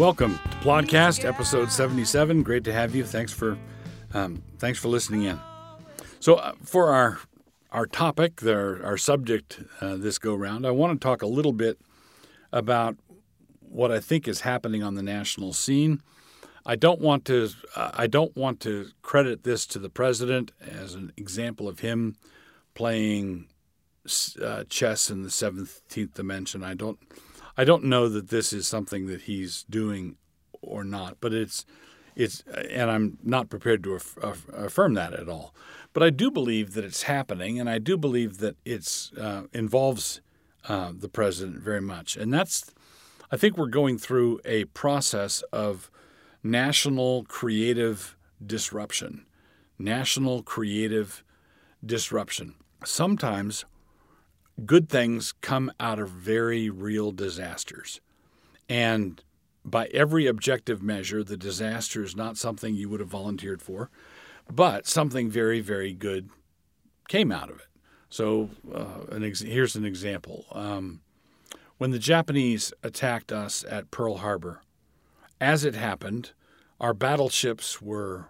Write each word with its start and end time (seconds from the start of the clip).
Welcome 0.00 0.38
to 0.38 0.56
Plodcast, 0.62 1.26
episode 1.26 1.70
77. 1.70 2.42
Great 2.42 2.64
to 2.64 2.72
have 2.72 2.94
you. 2.94 3.04
Thanks 3.04 3.34
for 3.34 3.58
um, 4.14 4.42
thanks 4.58 4.78
for 4.78 4.88
listening 4.88 5.24
in. 5.24 5.38
So, 6.20 6.36
uh, 6.36 6.54
for 6.64 6.88
our 6.88 7.18
our 7.70 7.84
topic, 7.84 8.42
our, 8.42 8.82
our 8.82 8.96
subject 8.96 9.60
uh, 9.82 9.96
this 9.96 10.18
go 10.18 10.34
round, 10.34 10.66
I 10.66 10.70
want 10.70 10.98
to 10.98 11.06
talk 11.06 11.20
a 11.20 11.26
little 11.26 11.52
bit 11.52 11.78
about 12.50 12.96
what 13.60 13.92
I 13.92 14.00
think 14.00 14.26
is 14.26 14.40
happening 14.40 14.82
on 14.82 14.94
the 14.94 15.02
national 15.02 15.52
scene. 15.52 16.00
I 16.64 16.76
don't 16.76 17.02
want 17.02 17.26
to 17.26 17.50
I 17.76 18.06
don't 18.06 18.34
want 18.34 18.60
to 18.60 18.88
credit 19.02 19.44
this 19.44 19.66
to 19.66 19.78
the 19.78 19.90
president 19.90 20.50
as 20.62 20.94
an 20.94 21.12
example 21.18 21.68
of 21.68 21.80
him 21.80 22.16
playing 22.72 23.48
uh, 24.42 24.64
chess 24.70 25.10
in 25.10 25.24
the 25.24 25.28
17th 25.28 26.14
dimension. 26.14 26.64
I 26.64 26.72
don't 26.72 26.98
I 27.56 27.64
don't 27.64 27.84
know 27.84 28.08
that 28.08 28.28
this 28.28 28.52
is 28.52 28.66
something 28.66 29.06
that 29.06 29.22
he's 29.22 29.64
doing 29.68 30.16
or 30.62 30.84
not, 30.84 31.16
but 31.20 31.32
it's 31.32 31.64
it's 32.16 32.42
and 32.70 32.90
I'm 32.90 33.18
not 33.22 33.48
prepared 33.48 33.82
to 33.84 33.94
aff- 33.94 34.48
affirm 34.52 34.94
that 34.94 35.14
at 35.14 35.28
all. 35.28 35.54
But 35.92 36.02
I 36.02 36.10
do 36.10 36.30
believe 36.30 36.74
that 36.74 36.84
it's 36.84 37.04
happening, 37.04 37.58
and 37.58 37.68
I 37.68 37.78
do 37.78 37.96
believe 37.96 38.38
that 38.38 38.56
it's 38.64 39.12
uh, 39.12 39.44
involves 39.52 40.20
uh, 40.68 40.92
the 40.94 41.08
president 41.08 41.60
very 41.62 41.80
much, 41.80 42.16
and 42.16 42.32
that's 42.32 42.72
I 43.30 43.36
think 43.36 43.56
we're 43.56 43.68
going 43.68 43.98
through 43.98 44.40
a 44.44 44.64
process 44.66 45.42
of 45.52 45.90
national 46.42 47.24
creative 47.24 48.16
disruption, 48.44 49.26
national 49.78 50.42
creative 50.42 51.22
disruption. 51.84 52.54
Sometimes 52.84 53.64
good 54.66 54.88
things 54.88 55.32
come 55.40 55.72
out 55.80 55.98
of 55.98 56.10
very 56.10 56.68
real 56.70 57.12
disasters. 57.12 58.00
And 58.68 59.22
by 59.64 59.86
every 59.86 60.26
objective 60.26 60.82
measure, 60.82 61.22
the 61.22 61.36
disaster 61.36 62.02
is 62.02 62.16
not 62.16 62.36
something 62.36 62.74
you 62.74 62.88
would 62.88 63.00
have 63.00 63.08
volunteered 63.08 63.62
for, 63.62 63.90
but 64.50 64.86
something 64.86 65.30
very, 65.30 65.60
very 65.60 65.92
good 65.92 66.30
came 67.08 67.32
out 67.32 67.50
of 67.50 67.56
it. 67.56 67.66
So 68.08 68.50
uh, 68.72 69.06
an 69.10 69.24
ex- 69.24 69.40
here's 69.40 69.76
an 69.76 69.84
example. 69.84 70.46
Um, 70.52 71.00
when 71.78 71.90
the 71.90 71.98
Japanese 71.98 72.72
attacked 72.82 73.32
us 73.32 73.64
at 73.68 73.90
Pearl 73.90 74.18
Harbor, 74.18 74.62
as 75.40 75.64
it 75.64 75.74
happened, 75.74 76.32
our 76.80 76.92
battleships 76.92 77.80
were 77.80 78.26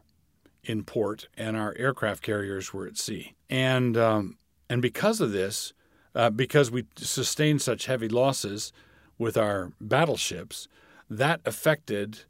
in 0.62 0.84
port 0.84 1.28
and 1.36 1.56
our 1.56 1.74
aircraft 1.76 2.22
carriers 2.22 2.72
were 2.72 2.86
at 2.86 2.98
sea. 2.98 3.34
And, 3.48 3.96
um, 3.96 4.38
and 4.68 4.82
because 4.82 5.20
of 5.20 5.32
this, 5.32 5.72
uh, 6.14 6.30
because 6.30 6.70
we 6.70 6.84
sustained 6.96 7.62
such 7.62 7.86
heavy 7.86 8.08
losses 8.08 8.72
with 9.18 9.36
our 9.36 9.72
battleships, 9.80 10.68
that 11.08 11.40
affected 11.44 12.20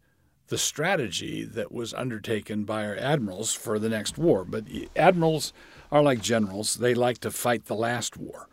the 0.48 0.59
strategy 0.59 1.45
that 1.45 1.70
was 1.70 1.95
undertaken 1.95 2.64
by 2.64 2.84
our 2.84 2.97
admirals 2.97 3.55
for 3.55 3.78
the 3.78 3.89
next 3.89 4.19
war. 4.19 4.45
But 4.45 4.64
admirals 4.97 5.53
are 5.92 6.03
like 6.03 6.20
generals; 6.20 6.75
they 6.75 6.95
like 6.95 7.19
to 7.19 7.31
fight 7.31 7.67
the 7.67 7.75
last 7.75 8.17
war. 8.17 8.48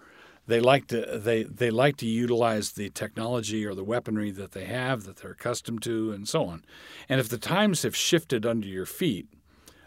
They 0.45 0.61
like 0.61 0.87
to 0.87 1.19
they 1.21 1.43
they 1.43 1.69
like 1.69 1.97
to 1.97 2.05
utilize 2.05 2.71
the 2.71 2.89
technology 2.89 3.65
or 3.65 3.75
the 3.75 3.83
weaponry 3.83 4.31
that 4.31 4.51
they 4.51 4.65
have 4.65 5.03
that 5.03 5.17
they're 5.17 5.31
accustomed 5.31 5.81
to, 5.83 6.11
and 6.11 6.27
so 6.27 6.45
on. 6.45 6.63
And 7.09 7.19
if 7.19 7.27
the 7.27 7.37
times 7.37 7.83
have 7.83 7.95
shifted 7.95 8.45
under 8.45 8.67
your 8.67 8.85
feet, 8.85 9.27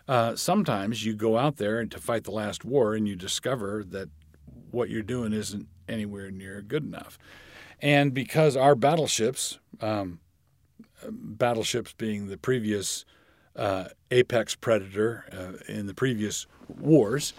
uh, 0.07 0.37
sometimes 0.37 1.07
you 1.07 1.15
go 1.15 1.39
out 1.39 1.57
there 1.57 1.79
and 1.79 1.91
to 1.93 1.99
fight 1.99 2.25
the 2.25 2.31
last 2.31 2.65
war, 2.65 2.95
and 2.95 3.09
you 3.09 3.17
discover 3.17 3.83
that 3.89 4.11
what 4.73 4.91
you're 4.91 5.03
doing 5.03 5.33
isn't 5.33 5.67
anywhere 5.89 6.31
near 6.31 6.63
good 6.63 6.85
enough. 6.85 7.19
And 7.81 8.13
because 8.13 8.57
our 8.57 8.75
battleships, 8.75 9.59
um, 9.81 10.21
battleships 11.09 11.95
being 11.95 12.29
the 12.29 12.37
previous 12.37 13.05
uh, 13.57 13.87
apex 14.11 14.55
predator 14.55 15.25
uh, 15.33 15.73
in 15.73 15.87
the 15.87 15.95
previous 15.95 16.47
wars, 16.69 17.33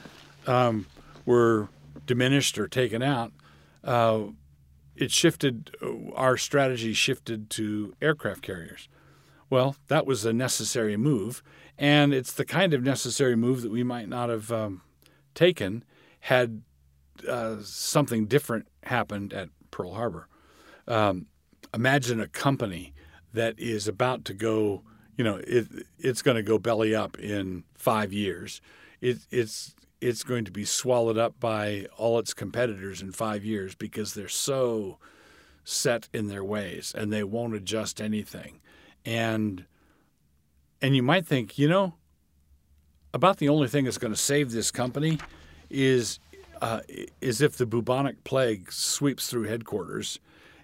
um, 0.47 0.87
were 1.25 1.69
diminished 2.05 2.57
or 2.57 2.67
taken 2.67 3.01
out, 3.01 3.31
uh, 3.83 4.23
it 4.95 5.11
shifted, 5.11 5.75
our 6.15 6.37
strategy 6.37 6.93
shifted 6.93 7.49
to 7.51 7.93
aircraft 8.01 8.41
carriers. 8.41 8.89
Well, 9.49 9.75
that 9.87 10.05
was 10.05 10.25
a 10.25 10.33
necessary 10.33 10.97
move, 10.97 11.43
and 11.77 12.13
it's 12.13 12.33
the 12.33 12.45
kind 12.45 12.73
of 12.73 12.83
necessary 12.83 13.35
move 13.35 13.61
that 13.61 13.71
we 13.71 13.83
might 13.83 14.07
not 14.07 14.29
have 14.29 14.51
um, 14.51 14.81
taken 15.33 15.83
had 16.21 16.61
uh, 17.27 17.57
something 17.61 18.25
different 18.25 18.67
happened 18.83 19.33
at 19.33 19.49
Pearl 19.69 19.93
Harbor. 19.93 20.27
Um, 20.87 21.27
imagine 21.73 22.19
a 22.19 22.27
company 22.27 22.93
that 23.33 23.57
is 23.57 23.87
about 23.87 24.25
to 24.25 24.33
go, 24.33 24.83
you 25.17 25.23
know, 25.23 25.39
it, 25.47 25.67
it's 25.99 26.21
going 26.21 26.35
to 26.35 26.43
go 26.43 26.57
belly 26.57 26.93
up 26.95 27.17
in 27.19 27.63
five 27.75 28.11
years. 28.11 28.61
It, 28.99 29.19
it's 29.31 29.75
it's 30.01 30.23
going 30.23 30.45
to 30.45 30.51
be 30.51 30.65
swallowed 30.65 31.17
up 31.17 31.39
by 31.39 31.85
all 31.95 32.17
its 32.17 32.33
competitors 32.33 33.03
in 33.03 33.11
five 33.11 33.45
years 33.45 33.75
because 33.75 34.15
they're 34.15 34.27
so 34.27 34.97
set 35.63 36.09
in 36.11 36.27
their 36.27 36.43
ways 36.43 36.91
and 36.97 37.13
they 37.13 37.23
won't 37.23 37.53
adjust 37.53 38.01
anything. 38.01 38.59
And 39.05 39.65
and 40.81 40.95
you 40.95 41.03
might 41.03 41.27
think, 41.27 41.59
you 41.59 41.69
know, 41.69 41.93
about 43.13 43.37
the 43.37 43.49
only 43.49 43.67
thing 43.67 43.85
that's 43.85 43.99
going 43.99 44.13
to 44.13 44.19
save 44.19 44.51
this 44.51 44.71
company 44.71 45.19
is 45.69 46.19
uh, 46.61 46.81
is 47.19 47.41
if 47.41 47.57
the 47.57 47.65
bubonic 47.65 48.23
plague 48.23 48.71
sweeps 48.71 49.27
through 49.27 49.43
headquarters 49.43 50.19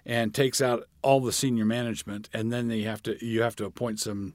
and 0.06 0.34
takes 0.34 0.60
out 0.60 0.84
all 1.02 1.20
the 1.20 1.32
senior 1.32 1.64
management, 1.64 2.28
and 2.32 2.52
then 2.52 2.68
they 2.68 2.82
have 2.82 3.02
to 3.02 3.24
you 3.24 3.42
have 3.42 3.56
to 3.56 3.64
appoint 3.64 4.00
some 4.00 4.34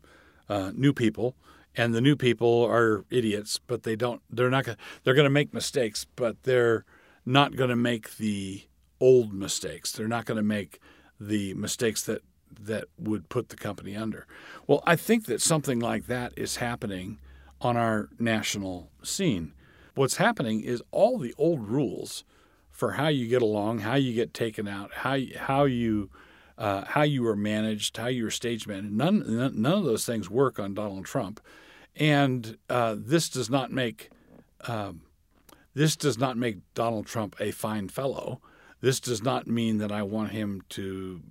uh, 0.50 0.72
new 0.75 0.94
people, 0.94 1.35
and 1.75 1.94
the 1.94 2.01
new 2.01 2.16
people 2.16 2.63
are 2.66 3.06
idiots, 3.09 3.59
but 3.66 3.84
they 3.84 3.96
don't 3.96 4.22
they're 4.29 4.50
not 4.50 4.66
gonna, 4.66 4.78
they're 5.03 5.13
going 5.13 5.24
to 5.25 5.29
make 5.29 5.53
mistakes, 5.53 6.06
but 6.16 6.44
they're 6.44 6.85
not 7.25 7.56
going 7.56 7.69
to 7.69 7.75
make 7.75 8.18
the 8.18 8.63
old 9.00 9.34
mistakes. 9.34 9.91
They're 9.91 10.07
not 10.07 10.25
going 10.25 10.38
to 10.38 10.44
make 10.44 10.80
the 11.19 11.53
mistakes 11.53 12.03
that 12.03 12.22
that 12.59 12.85
would 13.00 13.30
put 13.30 13.50
the 13.50 13.56
company 13.56 13.95
under. 13.95 14.28
Well, 14.68 14.84
I 14.85 14.95
think 14.95 15.25
that 15.25 15.41
something 15.41 15.80
like 15.80 16.06
that 16.07 16.34
is 16.38 16.57
happening 16.57 17.19
on 17.62 17.78
our 17.78 18.09
national 18.19 18.91
scene. 19.01 19.53
What's 19.96 20.18
happening 20.18 20.62
is 20.62 20.81
all 20.92 21.20
the 21.20 21.34
old 21.38 21.68
rules 21.68 22.24
for 22.72 22.94
how 22.94 23.08
you 23.08 23.28
get 23.28 23.42
along, 23.42 23.80
how 23.80 23.96
you 23.96 24.14
get 24.14 24.34
taken 24.34 24.68
out, 24.68 24.92
how 24.92 25.18
how 25.38 25.66
you 25.66 26.09
uh, 26.58 26.86
how 26.86 27.04
you 27.04 27.28
are 27.28 27.36
managed, 27.36 27.98
how 27.98 28.08
you 28.08 28.26
are 28.26 28.31
stage 28.31 28.68
managed. 28.68 28.92
None 28.92 29.24
none 29.62 29.78
of 29.78 29.86
those 29.86 30.06
things 30.06 30.30
work 30.30 30.59
on 30.59 30.74
Donald 30.74 31.06
Trump, 31.06 31.40
and 31.96 32.58
uh, 32.70 32.96
this 32.98 33.30
does 33.30 33.50
not 33.50 33.72
make 33.72 34.09
um, 34.68 35.02
this 35.76 35.96
does 35.96 36.18
not 36.18 36.38
make 36.38 36.58
Donald 36.74 37.06
Trump 37.06 37.36
a 37.40 37.52
fine 37.52 37.88
fellow. 37.88 38.42
This 38.81 39.00
does 39.00 39.22
not 39.24 39.48
mean 39.48 39.78
that 39.78 39.92
I 39.92 40.02
want 40.04 40.31
him 40.31 40.62
to 40.70 41.22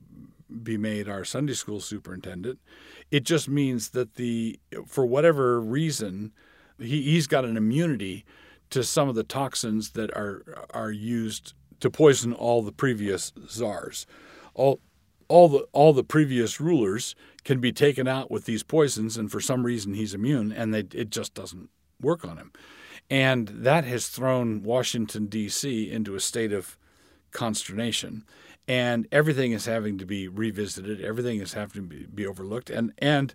be 0.62 0.76
made 0.76 1.08
our 1.08 1.24
Sunday 1.24 1.54
school 1.54 1.80
superintendent. 1.80 2.58
It 3.10 3.24
just 3.24 3.48
means 3.48 3.90
that 3.90 4.14
the 4.14 4.60
for 4.86 5.04
whatever 5.04 5.60
reason 5.60 6.32
he, 6.78 7.02
he's 7.02 7.26
got 7.26 7.44
an 7.44 7.56
immunity 7.56 8.24
to 8.72 8.82
some 8.82 9.08
of 9.08 9.14
the 9.14 9.22
toxins 9.22 9.90
that 9.90 10.10
are 10.16 10.66
are 10.70 10.90
used 10.90 11.54
to 11.80 11.90
poison 11.90 12.32
all 12.32 12.62
the 12.62 12.72
previous 12.72 13.32
czars. 13.48 14.06
All 14.54 14.80
all 15.28 15.48
the 15.48 15.66
all 15.72 15.92
the 15.92 16.04
previous 16.04 16.60
rulers 16.60 17.14
can 17.44 17.60
be 17.60 17.72
taken 17.72 18.08
out 18.08 18.30
with 18.30 18.44
these 18.44 18.62
poisons, 18.62 19.16
and 19.16 19.30
for 19.30 19.40
some 19.40 19.64
reason 19.64 19.94
he's 19.94 20.14
immune, 20.14 20.52
and 20.52 20.72
they, 20.72 20.84
it 20.92 21.10
just 21.10 21.34
doesn't 21.34 21.70
work 22.00 22.24
on 22.24 22.38
him. 22.38 22.52
And 23.10 23.48
that 23.48 23.84
has 23.84 24.08
thrown 24.08 24.62
Washington 24.62 25.26
D.C. 25.26 25.90
into 25.90 26.14
a 26.14 26.20
state 26.20 26.52
of 26.52 26.78
consternation, 27.30 28.24
and 28.66 29.06
everything 29.12 29.52
is 29.52 29.66
having 29.66 29.98
to 29.98 30.06
be 30.06 30.28
revisited. 30.28 31.00
Everything 31.02 31.40
is 31.40 31.52
having 31.52 31.82
to 31.82 31.88
be, 31.88 32.06
be 32.06 32.26
overlooked, 32.26 32.70
and 32.70 32.92
and 32.98 33.34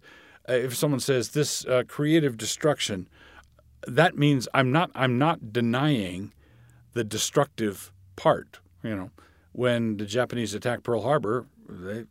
uh, 0.50 0.54
if 0.54 0.76
someone 0.76 1.00
says 1.00 1.30
this 1.30 1.66
uh, 1.66 1.84
creative 1.88 2.38
destruction 2.38 3.08
that 3.86 4.18
means 4.18 4.48
I'm 4.54 4.72
not 4.72 4.92
I'm 4.96 5.18
not 5.18 5.54
denying 5.54 6.34
the 6.94 7.04
destructive 7.04 7.92
part. 8.16 8.60
You 8.84 8.96
know, 8.96 9.12
when 9.52 9.98
the 9.98 10.06
Japanese 10.06 10.54
attacked 10.54 10.84
Pearl 10.84 11.02
Harbor, 11.02 11.46
they 11.68 12.06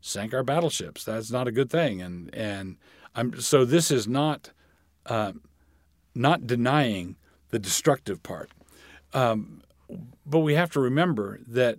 sank 0.00 0.34
our 0.34 0.42
battleships. 0.42 1.04
That's 1.04 1.30
not 1.30 1.48
a 1.48 1.52
good 1.52 1.70
thing, 1.70 2.00
and 2.00 2.34
and 2.34 2.76
I'm 3.14 3.40
so 3.40 3.64
this 3.64 3.90
is 3.90 4.06
not 4.06 4.50
uh, 5.06 5.32
not 6.14 6.46
denying 6.46 7.16
the 7.50 7.58
destructive 7.58 8.22
part, 8.22 8.50
um, 9.12 9.62
but 10.24 10.40
we 10.40 10.54
have 10.54 10.70
to 10.70 10.80
remember 10.80 11.40
that 11.46 11.78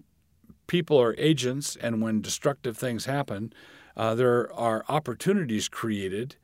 people 0.68 1.01
are 1.01 1.16
agents, 1.18 1.77
and 1.80 2.01
when 2.01 2.22
destructive 2.22 2.77
things 2.77 3.06
happen, 3.06 3.54
uh, 3.95 4.16
there 4.16 4.51
are 4.54 4.84
opportunities 4.88 5.68
created 5.68 6.36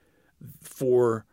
for 0.61 1.25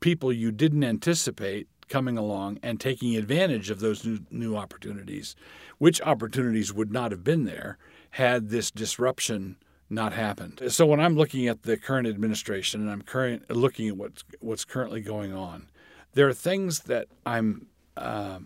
people 0.00 0.32
you 0.32 0.50
didn't 0.50 0.84
anticipate 0.84 1.68
coming 1.88 2.16
along 2.16 2.58
and 2.62 2.80
taking 2.80 3.16
advantage 3.16 3.68
of 3.68 3.80
those 3.80 4.04
new, 4.04 4.20
new 4.30 4.56
opportunities, 4.56 5.34
which 5.78 6.00
opportunities 6.02 6.72
would 6.72 6.92
not 6.92 7.10
have 7.10 7.24
been 7.24 7.44
there 7.44 7.76
had 8.10 8.48
this 8.48 8.70
disruption 8.70 9.56
not 9.90 10.12
happened. 10.12 10.62
So 10.68 10.86
when 10.86 11.00
I'm 11.00 11.16
looking 11.16 11.48
at 11.48 11.64
the 11.64 11.76
current 11.76 12.06
administration 12.06 12.80
and 12.80 12.90
I'm 12.90 13.02
current 13.02 13.50
looking 13.50 13.88
at 13.88 13.96
what's 13.96 14.24
what's 14.38 14.64
currently 14.64 15.00
going 15.00 15.34
on, 15.34 15.68
there 16.14 16.28
are 16.28 16.32
things 16.32 16.80
that 16.80 17.08
I'm 17.26 17.66
uh, 17.96 18.38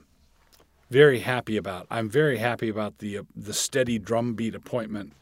very 0.91 1.21
happy 1.21 1.57
about. 1.59 1.87
I'm 1.91 2.09
very 2.09 2.39
happy 2.39 2.71
about 2.71 2.99
the 2.99 3.19
uh, 3.19 3.23
the 3.37 3.53
steady 3.53 3.99
drumbeat 3.99 4.55
appointment 4.55 5.13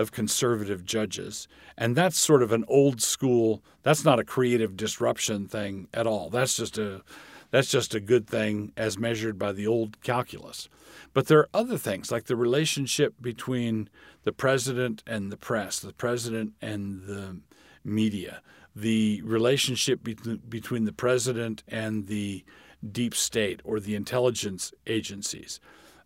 of 0.00 0.10
conservative 0.12 0.84
judges, 0.84 1.46
and 1.78 1.94
that's 1.94 2.18
sort 2.18 2.42
of 2.42 2.52
an 2.52 2.64
old 2.66 3.00
school. 3.00 3.62
That's 3.82 4.04
not 4.04 4.18
a 4.18 4.24
creative 4.24 4.76
disruption 4.76 5.46
thing 5.46 5.86
at 5.94 6.06
all. 6.06 6.30
That's 6.30 6.56
just 6.56 6.78
a 6.78 7.02
that's 7.50 7.70
just 7.70 7.94
a 7.94 8.00
good 8.00 8.28
thing 8.28 8.72
as 8.76 8.98
measured 8.98 9.38
by 9.38 9.52
the 9.52 9.66
old 9.66 10.00
calculus. 10.02 10.68
But 11.12 11.26
there 11.26 11.38
are 11.40 11.48
other 11.52 11.76
things 11.76 12.12
like 12.12 12.24
the 12.24 12.36
relationship 12.36 13.14
between 13.20 13.88
the 14.22 14.32
president 14.32 15.02
and 15.06 15.32
the 15.32 15.36
press, 15.36 15.80
the 15.80 15.92
president 15.92 16.54
and 16.62 17.02
the 17.02 17.40
media, 17.84 18.42
the 18.74 19.20
relationship 19.24 20.02
be- 20.04 20.40
between 20.48 20.84
the 20.84 20.92
president 20.92 21.62
and 21.66 22.06
the 22.06 22.44
deep 22.92 23.14
state 23.14 23.60
or 23.64 23.80
the 23.80 23.94
intelligence 23.94 24.72
agencies. 24.86 25.60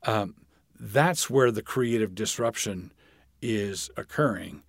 Um, 0.05 0.35
that's 0.79 1.31
where 1.31 1.51
the 1.51 1.63
creative 1.63 2.15
disruption 2.15 2.93
is 3.45 3.91
occurring, 3.99 4.63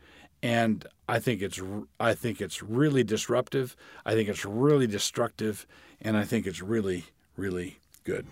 and 0.43 0.85
I 1.07 1.19
think 1.19 1.41
it's 1.41 1.61
I 1.97 2.13
think 2.13 2.41
it's 2.41 2.61
really 2.61 3.05
disruptive. 3.05 3.75
I 4.05 4.13
think 4.13 4.27
it's 4.27 4.43
really 4.43 4.85
destructive, 4.85 5.65
and 6.01 6.17
I 6.17 6.25
think 6.25 6.45
it's 6.45 6.61
really 6.61 7.05
really 7.37 7.79
good. 8.03 8.25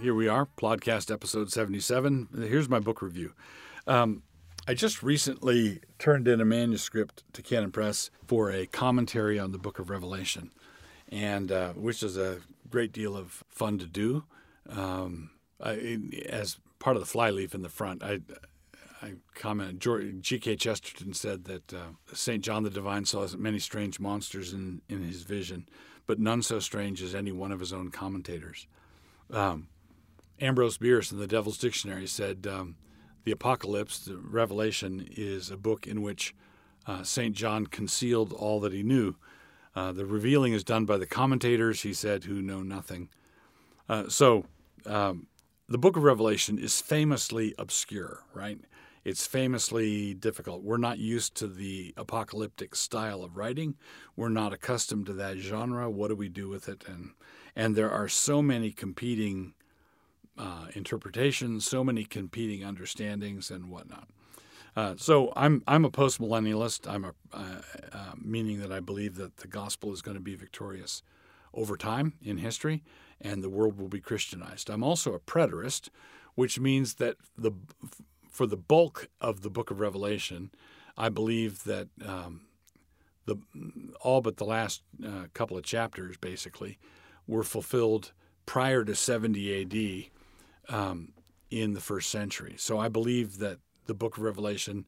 Here 0.00 0.14
we 0.14 0.28
are, 0.28 0.46
Plodcast 0.58 1.10
episode 1.10 1.50
77. 1.50 2.28
Here's 2.34 2.68
my 2.68 2.78
book 2.78 3.02
review. 3.02 3.32
Um, 3.86 4.22
I 4.68 4.74
just 4.74 5.02
recently 5.02 5.80
turned 5.98 6.28
in 6.28 6.40
a 6.40 6.44
manuscript 6.44 7.24
to 7.34 7.42
Canon 7.42 7.72
Press 7.72 8.10
for 8.26 8.50
a 8.50 8.66
commentary 8.66 9.38
on 9.38 9.52
the 9.52 9.58
book 9.58 9.78
of 9.78 9.90
Revelation, 9.90 10.50
and 11.10 11.52
uh, 11.52 11.72
which 11.72 12.02
is 12.02 12.16
a 12.16 12.38
great 12.70 12.92
deal 12.92 13.16
of 13.16 13.44
fun 13.48 13.78
to 13.78 13.86
do. 13.86 14.24
Um, 14.70 15.30
I, 15.60 15.98
as 16.28 16.58
part 16.78 16.96
of 16.96 17.02
the 17.02 17.08
flyleaf 17.08 17.54
in 17.54 17.62
the 17.62 17.68
front, 17.68 18.02
I, 18.02 18.20
I 19.02 19.14
commented. 19.34 20.22
G.K. 20.22 20.56
Chesterton 20.56 21.14
said 21.14 21.44
that 21.44 21.72
uh, 21.72 21.88
St. 22.12 22.42
John 22.42 22.62
the 22.62 22.70
Divine 22.70 23.04
saw 23.04 23.26
many 23.36 23.58
strange 23.58 24.00
monsters 24.00 24.52
in, 24.52 24.82
in 24.88 25.02
his 25.02 25.22
vision, 25.22 25.68
but 26.06 26.18
none 26.18 26.42
so 26.42 26.58
strange 26.58 27.02
as 27.02 27.14
any 27.14 27.32
one 27.32 27.52
of 27.52 27.60
his 27.60 27.72
own 27.72 27.90
commentators. 27.90 28.66
Um, 29.30 29.68
Ambrose 30.40 30.76
Bierce 30.76 31.12
in 31.12 31.18
the 31.18 31.26
Devil's 31.26 31.58
Dictionary 31.58 32.06
said 32.06 32.46
um, 32.46 32.76
the 33.24 33.32
Apocalypse, 33.32 34.04
the 34.04 34.16
Revelation, 34.16 35.08
is 35.16 35.50
a 35.50 35.56
book 35.56 35.86
in 35.86 36.02
which 36.02 36.34
uh, 36.86 37.02
St. 37.02 37.34
John 37.34 37.66
concealed 37.66 38.32
all 38.32 38.60
that 38.60 38.72
he 38.72 38.82
knew. 38.82 39.16
Uh, 39.74 39.92
the 39.92 40.06
revealing 40.06 40.52
is 40.52 40.64
done 40.64 40.84
by 40.84 40.96
the 40.96 41.06
commentators, 41.06 41.82
he 41.82 41.92
said, 41.92 42.24
who 42.24 42.40
know 42.40 42.62
nothing. 42.62 43.08
Uh, 43.88 44.08
so, 44.08 44.44
um, 44.86 45.26
the 45.68 45.78
book 45.78 45.96
of 45.96 46.04
Revelation 46.04 46.58
is 46.58 46.80
famously 46.80 47.54
obscure, 47.58 48.24
right? 48.34 48.58
It's 49.04 49.26
famously 49.26 50.14
difficult. 50.14 50.62
We're 50.62 50.78
not 50.78 50.98
used 50.98 51.36
to 51.36 51.46
the 51.46 51.94
apocalyptic 51.96 52.74
style 52.74 53.22
of 53.22 53.36
writing. 53.36 53.76
We're 54.16 54.30
not 54.30 54.52
accustomed 54.52 55.06
to 55.06 55.12
that 55.12 55.38
genre. 55.38 55.88
What 55.88 56.08
do 56.08 56.16
we 56.16 56.28
do 56.28 56.48
with 56.48 56.68
it? 56.68 56.84
And 56.88 57.12
and 57.54 57.76
there 57.76 57.90
are 57.90 58.08
so 58.08 58.42
many 58.42 58.70
competing 58.70 59.54
uh, 60.36 60.66
interpretations, 60.74 61.66
so 61.66 61.84
many 61.84 62.04
competing 62.04 62.64
understandings, 62.64 63.50
and 63.50 63.70
whatnot. 63.70 64.08
Uh, 64.74 64.94
so 64.98 65.32
I'm 65.36 65.62
I'm 65.66 65.84
a 65.84 65.90
postmillennialist. 65.90 66.90
I'm 66.90 67.04
a 67.04 67.14
uh, 67.32 67.60
uh, 67.92 68.12
meaning 68.20 68.60
that 68.60 68.72
I 68.72 68.80
believe 68.80 69.14
that 69.16 69.38
the 69.38 69.48
gospel 69.48 69.92
is 69.92 70.02
going 70.02 70.16
to 70.16 70.22
be 70.22 70.34
victorious 70.34 71.02
over 71.54 71.76
time 71.76 72.14
in 72.22 72.38
history, 72.38 72.82
and 73.20 73.42
the 73.42 73.50
world 73.50 73.78
will 73.78 73.88
be 73.88 74.00
Christianized. 74.00 74.70
I'm 74.70 74.82
also 74.82 75.14
a 75.14 75.20
preterist, 75.20 75.88
which 76.34 76.60
means 76.60 76.94
that 76.94 77.16
the 77.36 77.52
for 78.30 78.46
the 78.46 78.56
bulk 78.56 79.08
of 79.20 79.40
the 79.40 79.50
Book 79.50 79.70
of 79.70 79.80
Revelation, 79.80 80.50
I 80.96 81.08
believe 81.08 81.64
that 81.64 81.88
um, 82.04 82.42
the 83.24 83.36
all 84.00 84.20
but 84.20 84.36
the 84.36 84.44
last 84.44 84.82
uh, 85.04 85.24
couple 85.34 85.56
of 85.56 85.64
chapters 85.64 86.16
basically 86.16 86.78
were 87.26 87.42
fulfilled 87.42 88.12
prior 88.44 88.84
to 88.84 88.94
70 88.94 89.52
A.D 89.52 90.10
um, 90.68 91.12
in 91.50 91.74
the 91.74 91.80
first 91.80 92.10
century. 92.10 92.54
So 92.58 92.78
I 92.78 92.88
believe 92.88 93.38
that 93.38 93.58
the 93.86 93.94
book 93.94 94.16
of 94.16 94.22
Revelation 94.22 94.86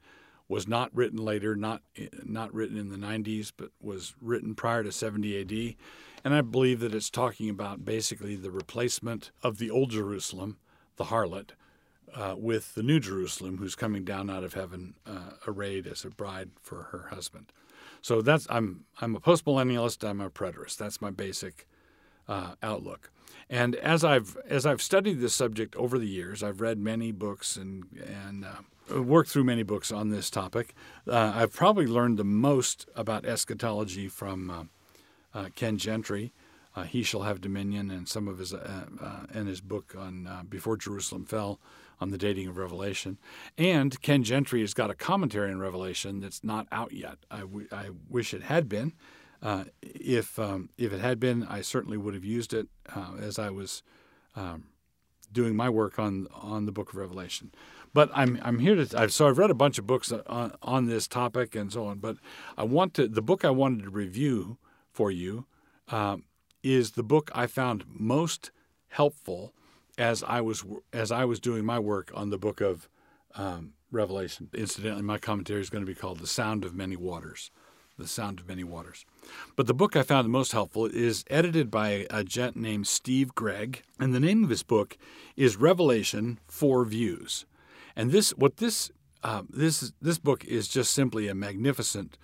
was 0.49 0.67
not 0.67 0.95
written 0.95 1.19
later, 1.19 1.55
not 1.55 1.83
not 2.25 2.53
written 2.55 2.79
in 2.79 2.89
the 2.89 2.97
90s, 2.97 3.53
but 3.57 3.71
was 3.81 4.15
written 4.21 4.55
prior 4.55 4.83
to 4.83 4.91
70 4.91 5.41
AD. 5.41 5.77
And 6.25 6.35
I 6.35 6.41
believe 6.41 6.81
that 6.81 6.95
it's 6.95 7.11
talking 7.11 7.49
about 7.49 7.85
basically 7.85 8.35
the 8.35 8.51
replacement 8.51 9.31
of 9.43 9.59
the 9.59 9.71
old 9.71 9.91
Jerusalem, 9.91 10.57
the 10.97 11.05
harlot, 11.05 11.51
uh, 12.15 12.35
with 12.37 12.75
the 12.75 12.83
new 12.83 12.99
Jerusalem, 12.99 13.59
who's 13.59 13.75
coming 13.77 14.05
down 14.05 14.31
out 14.31 14.43
of 14.43 14.55
heaven, 14.55 14.95
uh, 15.07 15.33
arrayed 15.47 15.87
as 15.87 16.05
a 16.05 16.11
bride 16.11 16.51
for 16.61 16.85
her 16.85 17.09
husband. 17.11 17.53
So 18.01 18.23
that's 18.23 18.47
I'm 18.51 18.85
I'm 19.01 19.15
a 19.15 19.21
postmillennialist. 19.21 20.09
I'm 20.09 20.21
a 20.21 20.31
preterist. 20.31 20.77
That's 20.77 21.01
my 21.01 21.11
basic 21.11 21.67
uh, 22.27 22.55
outlook. 22.63 23.11
And 23.51 23.75
as 23.77 24.05
I've 24.05 24.37
as 24.49 24.67
I've 24.67 24.83
studied 24.83 25.21
this 25.21 25.35
subject 25.35 25.77
over 25.77 25.99
the 25.99 26.09
years, 26.09 26.43
I've 26.43 26.61
read 26.61 26.79
many 26.79 27.13
books 27.13 27.57
and 27.57 27.85
and 28.07 28.45
uh, 28.45 28.63
worked 28.95 29.31
through 29.31 29.45
many 29.45 29.63
books 29.63 29.93
on 29.93 30.11
this 30.11 30.31
topic. 30.31 30.75
Uh, 31.07 31.33
I've 31.35 31.53
probably 31.53 31.87
learned 31.87 32.19
the 32.19 32.25
most 32.25 32.89
about 32.95 33.25
eschatology 33.25 34.09
from 34.09 34.51
uh, 34.51 34.65
uh 35.39 35.49
Ken 35.55 35.79
Gentry. 35.79 36.33
Uh, 36.77 36.85
he 36.85 37.03
shall 37.03 37.23
have 37.23 37.41
dominion, 37.41 37.91
and 37.91 38.09
some 38.09 38.29
of 38.29 38.39
his 38.39 38.55
uh, 38.55 38.87
and 39.33 39.49
his 39.49 39.61
book 39.61 39.95
on 39.99 40.47
before 40.49 40.77
Jerusalem 40.77 41.25
fell 41.25 41.59
on 42.01 42.11
the 42.11 42.19
dating 42.19 42.49
of 42.49 42.57
Revelation. 42.57 43.19
And 43.57 44.01
Ken 44.03 44.23
Gentry 44.23 44.61
has 44.61 44.75
got 44.75 44.91
a 44.91 44.95
commentary 44.95 45.51
on 45.51 45.59
Revelation 45.59 46.21
that's 46.21 46.45
not 46.45 46.67
out 46.71 46.93
yet. 46.93 47.19
I, 47.31 47.41
w- 47.41 47.69
I 47.73 47.91
wish 48.09 48.33
it 48.33 48.43
had 48.43 48.69
been. 48.69 48.93
Uh, 49.43 49.65
if 49.83 50.39
um, 50.39 50.71
if 50.77 50.93
it 50.93 51.01
had 51.01 51.21
been, 51.21 51.45
I 51.45 51.61
certainly 51.61 51.97
would 51.97 52.15
have 52.15 52.25
used 52.25 52.53
it 52.53 52.69
uh, 52.95 53.13
as 53.21 53.39
I 53.39 53.51
was 53.51 53.83
um, 54.35 54.65
doing 55.33 55.55
my 55.55 55.69
work 55.69 55.99
on 55.99 56.27
on 56.33 56.67
the 56.67 56.73
Book 56.73 56.91
of 56.91 56.97
Revelation. 56.97 57.53
But 57.95 58.11
I'm 58.15 58.39
I'm 58.43 58.59
here 58.59 58.75
to 58.75 58.99
I've, 59.01 59.13
so 59.13 59.29
I've 59.29 59.39
read 59.39 59.51
a 59.51 59.55
bunch 59.55 59.79
of 59.79 59.87
books 59.87 60.13
on, 60.13 60.53
on 60.63 60.87
this 60.87 61.09
topic 61.09 61.55
and 61.55 61.73
so 61.73 61.87
on. 61.87 61.99
But 61.99 62.17
I 62.57 62.65
want 62.65 62.95
to 62.95 63.09
the 63.09 63.23
book 63.23 63.45
I 63.45 63.51
wanted 63.51 63.85
to 63.85 63.91
review 63.91 64.59
for 64.93 65.11
you 65.11 65.47
um, 65.89 66.25
is 66.63 66.93
the 66.93 67.03
book 67.03 67.31
I 67.35 67.47
found 67.47 67.85
most 67.89 68.51
helpful 68.89 69.53
as 69.97 70.23
I 70.23 70.41
was 70.41 70.65
as 70.93 71.11
I 71.11 71.25
was 71.25 71.41
doing 71.41 71.65
my 71.65 71.79
work 71.79 72.11
on 72.15 72.31
the 72.31 72.39
Book 72.39 72.61
of 72.61 72.89
um, 73.35 73.75
Revelation. 73.91 74.49
Incidentally, 74.55 75.03
my 75.03 75.19
commentary 75.19 75.61
is 75.61 75.71
going 75.71 75.85
to 75.85 75.93
be 75.93 75.99
called 75.99 76.21
"The 76.21 76.27
Sound 76.27 76.65
of 76.65 76.75
Many 76.75 76.97
Waters." 76.97 77.51
The 77.99 78.07
Sound 78.07 78.39
of 78.39 78.47
Many 78.47 78.63
Waters. 78.63 79.05
But 79.57 79.67
the 79.67 79.75
book 79.75 79.97
I 79.97 80.05
found 80.05 80.29
most 80.29 80.53
helpful 80.53 80.87
is 80.87 81.25
edited 81.29 81.69
by 81.69 82.07
a 82.11 82.23
gent 82.23 82.55
named 82.55 82.87
Steve 82.87 83.35
Gregg, 83.35 83.83
and 83.99 84.15
the 84.15 84.21
name 84.21 84.45
of 84.45 84.51
his 84.51 84.63
book 84.63 84.97
is 85.37 85.57
Revelation 85.57 86.39
Four 86.47 86.85
Views. 86.85 87.45
And 87.99 88.13
this, 88.13 88.31
what 88.31 88.59
this, 88.59 88.93
uh, 89.25 89.43
this, 89.51 89.93
this 90.01 90.19
book 90.19 90.45
is 90.45 90.69
just 90.69 90.95
simply 90.95 91.27
a 91.27 91.35
magnificent 91.35 92.17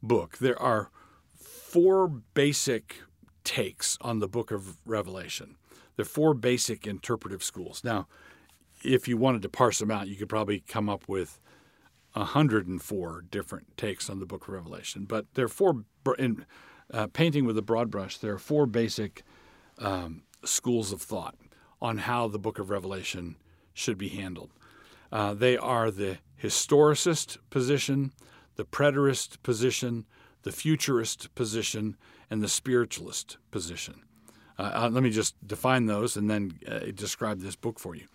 book. 0.00 0.38
There 0.38 0.58
are 0.62 0.88
four 1.34 2.06
basic 2.06 3.02
takes 3.42 3.98
on 4.00 4.20
the 4.20 4.28
book 4.28 4.52
of 4.52 4.76
Revelation. 4.86 5.56
There 5.96 6.04
are 6.04 6.08
four 6.08 6.32
basic 6.32 6.86
interpretive 6.86 7.42
schools. 7.42 7.82
Now, 7.82 8.06
if 8.84 9.08
you 9.08 9.16
wanted 9.16 9.42
to 9.42 9.48
parse 9.48 9.80
them 9.80 9.90
out, 9.90 10.06
you 10.06 10.14
could 10.14 10.28
probably 10.28 10.60
come 10.60 10.88
up 10.88 11.08
with 11.08 11.40
104 12.12 13.24
different 13.28 13.76
takes 13.76 14.08
on 14.08 14.20
the 14.20 14.26
book 14.26 14.46
of 14.46 14.54
Revelation. 14.54 15.06
But 15.06 15.26
there 15.34 15.46
are 15.46 15.48
four, 15.48 15.84
in 16.20 16.46
uh, 16.94 17.08
painting 17.08 17.46
with 17.46 17.58
a 17.58 17.62
broad 17.62 17.90
brush, 17.90 18.18
there 18.18 18.34
are 18.34 18.38
four 18.38 18.64
basic 18.64 19.24
um, 19.78 20.22
schools 20.44 20.92
of 20.92 21.02
thought 21.02 21.34
on 21.82 21.98
how 21.98 22.28
the 22.28 22.38
book 22.38 22.60
of 22.60 22.70
Revelation 22.70 23.34
should 23.74 23.98
be 23.98 24.08
handled. 24.10 24.52
Uh, 25.12 25.34
they 25.34 25.56
are 25.56 25.90
the 25.90 26.18
historicist 26.42 27.38
position, 27.50 28.12
the 28.56 28.64
preterist 28.64 29.42
position, 29.42 30.04
the 30.42 30.52
futurist 30.52 31.34
position, 31.34 31.96
and 32.30 32.42
the 32.42 32.48
spiritualist 32.48 33.38
position. 33.50 34.02
Uh, 34.58 34.70
uh 34.74 34.88
let 34.90 35.02
me 35.02 35.10
just 35.10 35.34
define 35.46 35.86
those 35.86 36.16
and 36.16 36.30
then 36.30 36.52
uh, 36.68 36.78
describe 36.94 37.40
this 37.40 37.56
book 37.56 37.78
for 37.78 37.94
you. 37.94 38.06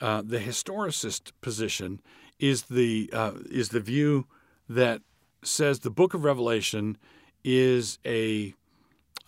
Uh, 0.00 0.22
the 0.24 0.38
historicist 0.38 1.32
position 1.40 2.00
is 2.38 2.62
the 2.64 3.08
uh, 3.12 3.32
is 3.50 3.68
the 3.68 3.80
view 3.80 4.26
that 4.68 5.02
says 5.42 5.80
the 5.80 5.90
Book 5.90 6.14
of 6.14 6.24
Revelation 6.24 6.96
is 7.44 7.98
a 8.04 8.54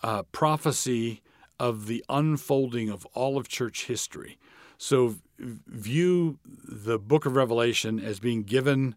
uh, 0.03 0.23
prophecy 0.31 1.21
of 1.59 1.87
the 1.87 2.03
unfolding 2.09 2.89
of 2.89 3.05
all 3.13 3.37
of 3.37 3.47
church 3.47 3.85
history. 3.85 4.37
So 4.77 5.15
view 5.39 6.39
the 6.45 6.99
book 6.99 7.25
of 7.25 7.35
Revelation 7.35 7.99
as 7.99 8.19
being 8.19 8.43
given 8.43 8.95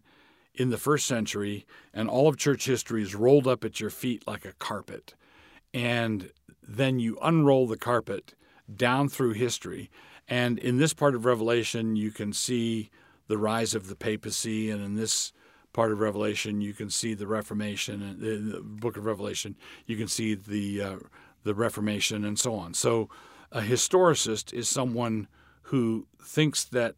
in 0.53 0.69
the 0.69 0.77
first 0.77 1.07
century, 1.07 1.65
and 1.93 2.09
all 2.09 2.27
of 2.27 2.37
church 2.37 2.65
history 2.65 3.01
is 3.01 3.15
rolled 3.15 3.47
up 3.47 3.63
at 3.63 3.79
your 3.79 3.89
feet 3.89 4.27
like 4.27 4.45
a 4.45 4.53
carpet. 4.53 5.15
And 5.73 6.31
then 6.61 6.99
you 6.99 7.17
unroll 7.21 7.67
the 7.67 7.77
carpet 7.77 8.33
down 8.73 9.09
through 9.09 9.33
history. 9.33 9.89
And 10.27 10.59
in 10.59 10.77
this 10.77 10.93
part 10.93 11.15
of 11.15 11.25
Revelation, 11.25 11.95
you 11.95 12.11
can 12.11 12.33
see 12.33 12.89
the 13.27 13.37
rise 13.37 13.73
of 13.73 13.87
the 13.87 13.95
papacy, 13.95 14.69
and 14.69 14.83
in 14.83 14.95
this 14.95 15.31
part 15.73 15.91
of 15.91 15.99
Revelation, 15.99 16.61
you 16.61 16.73
can 16.73 16.89
see 16.89 17.13
the 17.13 17.27
Reformation, 17.27 18.01
In 18.01 18.49
the, 18.49 18.59
book 18.61 18.97
of 18.97 19.05
Revelation, 19.05 19.55
you 19.85 19.95
can 19.95 20.07
see 20.07 20.35
the 20.35 20.81
uh, 20.81 20.95
the 21.43 21.53
Reformation, 21.55 22.25
and 22.25 22.37
so 22.37 22.55
on. 22.55 22.73
So, 22.73 23.09
a 23.51 23.61
historicist 23.61 24.53
is 24.53 24.69
someone 24.69 25.27
who 25.71 26.05
thinks 26.21 26.65
that 26.65 26.95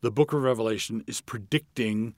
the 0.00 0.10
book 0.10 0.32
of 0.32 0.42
Revelation 0.42 1.04
is 1.06 1.20
predicting 1.20 2.14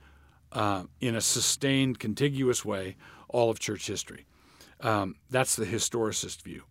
uh, 0.52 0.84
in 1.00 1.16
a 1.16 1.20
sustained, 1.20 1.98
contiguous 1.98 2.64
way 2.64 2.96
all 3.28 3.50
of 3.50 3.58
church 3.58 3.88
history. 3.88 4.24
Um, 4.80 5.16
that's 5.30 5.56
the 5.56 5.66
historicist 5.66 6.42
view. 6.42 6.62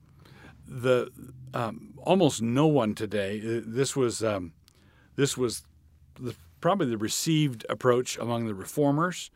The 0.66 1.12
um, 1.54 1.96
almost 2.02 2.42
no 2.42 2.66
one 2.68 2.96
today. 2.96 3.42
Uh, 3.42 3.62
this 3.66 3.94
was 3.94 4.24
um, 4.24 4.54
this 5.18 5.38
was 5.38 5.64
the, 6.18 6.34
probably 6.62 6.88
the 6.88 6.98
received 6.98 7.66
approach 7.70 8.18
among 8.18 8.46
the 8.46 8.56
reformers, 8.56 9.32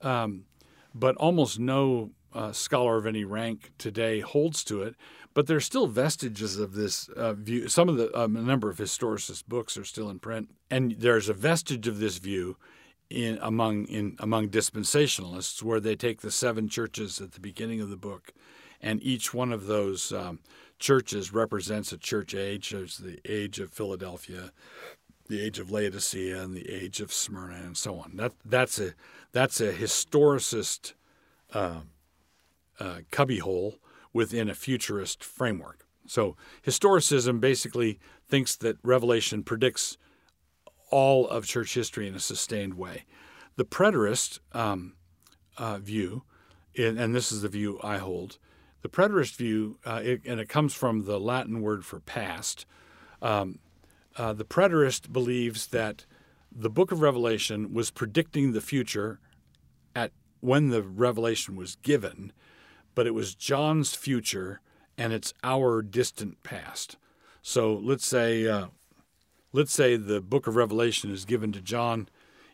um, 0.00 0.46
but 0.94 1.14
almost 1.16 1.58
no 1.58 2.10
uh, 2.34 2.52
scholar 2.52 2.98
of 2.98 3.06
any 3.06 3.24
rank 3.24 3.72
today 3.78 4.20
holds 4.20 4.64
to 4.64 4.82
it. 4.82 4.94
But 5.34 5.46
there's 5.46 5.64
still 5.64 5.86
vestiges 5.86 6.58
of 6.58 6.74
this 6.74 7.08
uh, 7.08 7.32
view. 7.32 7.68
Some 7.68 7.88
of 7.88 7.96
the 7.96 8.18
um, 8.18 8.36
a 8.36 8.42
number 8.42 8.68
of 8.68 8.76
historicist 8.76 9.46
books 9.46 9.76
are 9.78 9.84
still 9.84 10.10
in 10.10 10.18
print, 10.18 10.50
and 10.70 10.92
there's 10.98 11.28
a 11.28 11.34
vestige 11.34 11.88
of 11.88 11.98
this 11.98 12.18
view 12.18 12.56
in 13.08 13.38
among 13.40 13.86
in 13.86 14.16
among 14.18 14.48
dispensationalists, 14.48 15.62
where 15.62 15.80
they 15.80 15.96
take 15.96 16.20
the 16.20 16.30
seven 16.30 16.68
churches 16.68 17.20
at 17.20 17.32
the 17.32 17.40
beginning 17.40 17.80
of 17.80 17.88
the 17.88 17.96
book, 17.96 18.32
and 18.80 19.02
each 19.02 19.32
one 19.32 19.52
of 19.52 19.66
those 19.66 20.12
um, 20.12 20.40
churches 20.78 21.32
represents 21.32 21.92
a 21.92 21.98
church 21.98 22.34
age. 22.34 22.70
There's 22.70 22.98
the 22.98 23.18
age 23.24 23.58
of 23.58 23.70
Philadelphia, 23.70 24.52
the 25.28 25.40
age 25.40 25.58
of 25.58 25.70
Laodicea, 25.70 26.42
and 26.42 26.54
the 26.54 26.68
age 26.68 27.00
of 27.00 27.10
Smyrna, 27.10 27.56
and 27.56 27.76
so 27.76 27.98
on. 27.98 28.16
That 28.16 28.32
that's 28.44 28.78
a 28.78 28.92
that's 29.32 29.62
a 29.62 29.72
historicist 29.72 30.92
uh, 31.54 31.80
uh, 32.82 33.00
cubbyhole 33.12 33.78
within 34.12 34.50
a 34.50 34.54
futurist 34.54 35.22
framework. 35.22 35.86
So 36.06 36.36
historicism 36.66 37.40
basically 37.40 38.00
thinks 38.28 38.56
that 38.56 38.76
Revelation 38.82 39.44
predicts 39.44 39.96
all 40.90 41.28
of 41.28 41.46
church 41.46 41.74
history 41.74 42.08
in 42.08 42.14
a 42.14 42.20
sustained 42.20 42.74
way. 42.74 43.04
The 43.56 43.64
preterist 43.64 44.40
um, 44.52 44.94
uh, 45.56 45.78
view, 45.78 46.24
and 46.76 47.14
this 47.14 47.30
is 47.30 47.42
the 47.42 47.48
view 47.48 47.78
I 47.84 47.98
hold, 47.98 48.38
the 48.82 48.88
preterist 48.88 49.36
view, 49.36 49.78
uh, 49.86 50.00
it, 50.02 50.22
and 50.26 50.40
it 50.40 50.48
comes 50.48 50.74
from 50.74 51.04
the 51.04 51.20
Latin 51.20 51.62
word 51.62 51.84
for 51.84 52.00
past. 52.00 52.66
Um, 53.20 53.60
uh, 54.16 54.32
the 54.32 54.44
preterist 54.44 55.12
believes 55.12 55.68
that 55.68 56.04
the 56.50 56.70
book 56.70 56.90
of 56.90 57.00
Revelation 57.00 57.72
was 57.72 57.90
predicting 57.90 58.52
the 58.52 58.60
future 58.60 59.20
at 59.94 60.10
when 60.40 60.68
the 60.68 60.82
revelation 60.82 61.54
was 61.54 61.76
given, 61.76 62.32
but 62.94 63.06
it 63.06 63.14
was 63.14 63.34
John's 63.34 63.94
future 63.94 64.60
and 64.98 65.12
it's 65.12 65.32
our 65.42 65.82
distant 65.82 66.42
past. 66.42 66.96
So 67.42 67.74
let's 67.74 68.06
say 68.06 68.46
uh, 68.46 68.66
let's 69.52 69.72
say 69.72 69.96
the 69.96 70.20
book 70.20 70.46
of 70.46 70.56
Revelation 70.56 71.10
is 71.10 71.24
given 71.24 71.52
to 71.52 71.60
John 71.60 72.08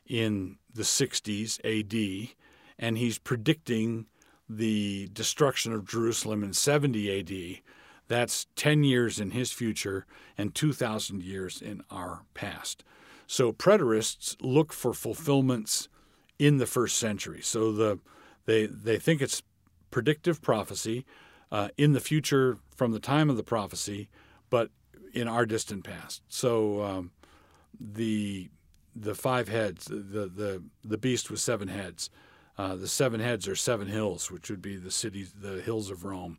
in 0.07 0.57
the 0.73 0.83
60s 0.83 1.59
AD, 1.65 2.31
and 2.79 2.99
he's 2.99 3.19
predicting 3.19 4.07
the 4.49 5.09
destruction 5.13 5.73
of 5.73 5.87
Jerusalem 5.87 6.43
in 6.43 6.53
70 6.53 7.21
AD. 7.21 7.63
That's 8.07 8.47
10 8.57 8.85
years 8.85 9.21
in 9.21 9.33
his 9.33 9.53
future 9.53 10.07
and 10.39 10.55
2,000 10.55 11.23
years 11.23 11.61
in 11.61 11.83
our 11.91 12.23
past. 12.33 12.83
So 13.27 13.53
preterists 13.53 14.37
look 14.41 14.73
for 14.73 14.95
fulfillments 14.95 15.89
in 16.39 16.57
the 16.57 16.67
first 16.67 16.97
century. 16.97 17.43
So 17.43 17.73
the 17.73 17.99
they 18.47 18.65
they 18.65 18.99
think 18.99 19.21
it's 19.21 19.43
predictive 19.91 20.41
prophecy 20.43 21.05
uh, 21.51 21.69
in 21.77 21.93
the 21.93 22.01
future 22.01 22.59
from 22.75 22.93
the 22.93 23.01
time 23.01 23.31
of 23.31 23.37
the 23.37 23.43
prophecy, 23.43 24.09
but 24.51 24.71
in 25.13 25.29
our 25.29 25.47
distant 25.47 25.85
past. 25.85 26.23
So 26.29 26.83
um, 26.83 27.11
the 27.81 28.49
the 28.95 29.15
five 29.15 29.49
heads, 29.49 29.87
the 29.87 30.27
the 30.27 30.63
the 30.85 30.99
beast 30.99 31.31
with 31.31 31.41
seven 31.41 31.69
heads. 31.69 32.11
Uh, 32.57 32.75
the 32.75 32.89
seven 32.89 33.21
heads 33.21 33.47
are 33.47 33.55
seven 33.55 33.87
hills, 33.87 34.33
which 34.33 34.51
would 34.51 34.61
be 34.61 34.77
the 34.77 34.91
cities, 34.91 35.33
the 35.41 35.63
hills 35.63 35.91
of 35.91 36.05
Rome, 36.05 36.39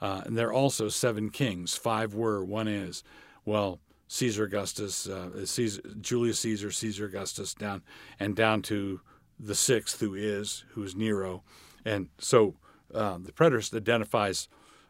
uh, 0.00 0.22
and 0.24 0.36
there 0.36 0.48
are 0.48 0.52
also 0.52 0.88
seven 0.88 1.28
kings. 1.28 1.76
Five 1.76 2.14
were, 2.14 2.42
one 2.42 2.68
is. 2.68 3.04
Well, 3.44 3.78
Caesar 4.08 4.44
Augustus, 4.44 5.06
uh, 5.06 5.44
Caesar, 5.44 5.82
Julius 6.00 6.40
Caesar, 6.40 6.70
Caesar 6.70 7.04
Augustus, 7.04 7.52
down 7.52 7.82
and 8.18 8.34
down 8.34 8.62
to 8.62 9.02
the 9.38 9.54
sixth, 9.54 10.00
who 10.00 10.14
is, 10.14 10.64
who 10.70 10.82
is 10.82 10.96
Nero, 10.96 11.42
and 11.84 12.08
so 12.18 12.54
um, 12.94 13.24
the 13.24 13.32
preterist 13.32 13.74
identifies 13.76 14.48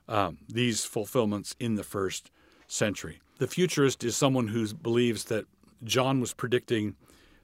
um, 0.09 0.39
these 0.49 0.85
fulfillments 0.85 1.55
in 1.59 1.75
the 1.75 1.85
first 1.85 2.31
century. 2.67 3.21
The 3.39 3.47
futurist 3.47 4.05
is 4.05 4.17
someone 4.17 4.49
who 4.49 4.73
believes 4.75 5.25
that 5.25 5.47
John 5.85 6.21
was 6.21 6.35
predicting 6.35 6.97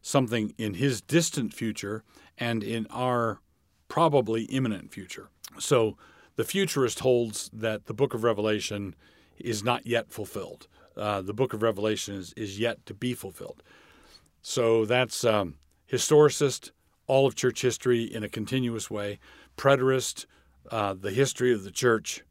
something 0.02 0.54
in 0.58 0.74
his 0.74 1.00
distant 1.00 1.54
future 1.54 2.02
and 2.36 2.62
in 2.62 2.86
our 2.90 3.40
probably 3.88 4.44
imminent 4.44 4.92
future. 4.92 5.28
So 5.58 5.96
the 6.36 6.44
futurist 6.44 7.00
holds 7.00 7.48
that 7.52 7.86
the 7.86 7.94
book 7.94 8.12
of 8.12 8.24
Revelation 8.24 8.94
is 9.38 9.62
not 9.62 9.86
yet 9.86 10.10
fulfilled. 10.10 10.66
Uh, 10.96 11.22
the 11.22 11.34
book 11.34 11.52
of 11.52 11.62
Revelation 11.62 12.14
is, 12.14 12.32
is 12.36 12.58
yet 12.58 12.84
to 12.86 12.94
be 12.94 13.14
fulfilled. 13.14 13.62
So 14.42 14.84
that's 14.84 15.24
um, 15.24 15.54
historicist, 15.90 16.70
all 17.06 17.26
of 17.26 17.34
church 17.34 17.62
history 17.62 18.02
in 18.02 18.22
a 18.22 18.28
continuous 18.28 18.90
way, 18.90 19.18
preterist, 19.56 20.26
uh, 20.70 20.94
the 20.94 21.10
history 21.10 21.52
of 21.52 21.64
the 21.64 21.70
church 21.70 22.22